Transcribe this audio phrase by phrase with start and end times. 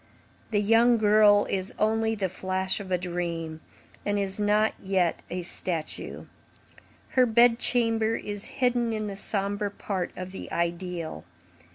[0.49, 3.61] The young girl is only the flash of a dream,
[4.03, 6.25] and is not yet a statue.
[7.09, 11.23] Her bed chamber is hidden in the sombre part of the ideal.